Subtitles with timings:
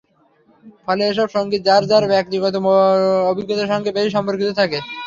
[0.85, 2.53] ফলে এসব সংগীত যার যার ব্যক্তিগত
[3.31, 4.77] অভিজ্ঞতার সঙ্গেই বেশি সম্পর্কিত থাকে।